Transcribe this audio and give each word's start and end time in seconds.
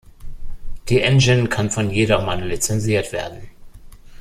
Die 0.89 0.99
Engine 0.99 1.47
kann 1.47 1.69
von 1.69 1.91
jedermann 1.91 2.41
lizenziert 2.41 3.11
werden. 3.11 3.47